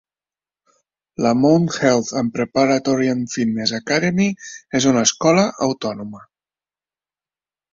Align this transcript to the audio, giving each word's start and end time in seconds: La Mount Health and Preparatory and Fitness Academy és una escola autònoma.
La 1.25 1.33
Mount 1.41 1.67
Health 1.83 2.09
and 2.21 2.33
Preparatory 2.39 3.11
and 3.17 3.29
Fitness 3.35 3.75
Academy 3.81 4.27
és 4.81 4.89
una 4.93 5.05
escola 5.11 5.45
autònoma. 5.69 6.27